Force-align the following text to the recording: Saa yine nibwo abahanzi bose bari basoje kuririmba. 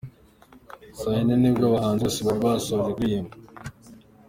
Saa 0.99 1.15
yine 1.17 1.35
nibwo 1.37 1.63
abahanzi 1.65 2.01
bose 2.05 2.19
bari 2.27 2.39
basoje 2.45 2.89
kuririmba. 2.95 3.35